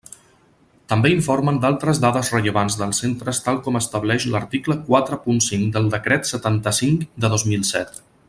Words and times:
També 0.93 1.09
informen 1.15 1.59
d'altres 1.65 1.99
dades 2.05 2.31
rellevants 2.35 2.77
dels 2.79 3.01
centres 3.03 3.41
tal 3.49 3.61
com 3.67 3.77
estableix 3.81 4.27
l'article 4.37 4.79
quatre 4.89 5.21
punt 5.27 5.45
cinc 5.49 5.69
del 5.77 5.93
Decret 5.97 6.29
setanta-cinc 6.33 7.07
de 7.27 7.33
dos 7.37 7.47
mil 7.53 7.69
set. 7.75 8.03